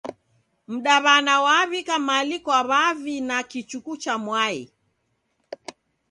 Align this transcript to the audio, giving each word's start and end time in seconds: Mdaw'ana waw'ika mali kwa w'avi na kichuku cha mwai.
Mdaw'ana 0.71 1.35
waw'ika 1.45 1.95
mali 2.07 2.37
kwa 2.45 2.59
w'avi 2.69 3.15
na 3.27 3.37
kichuku 3.51 3.93
cha 4.03 4.13
mwai. 4.25 4.57